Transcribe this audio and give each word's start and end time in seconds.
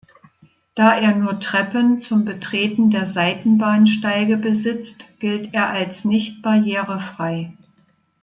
Da 0.73 0.97
er 0.97 1.13
nur 1.15 1.39
Treppen 1.39 1.99
zum 1.99 2.25
Betreten 2.25 2.89
der 2.89 3.05
Seitenbahnsteige 3.05 4.35
besitzt, 4.37 5.05
gilt 5.19 5.53
er 5.53 5.69
als 5.69 6.05
nicht 6.05 6.41
barrierefrei. 6.41 7.55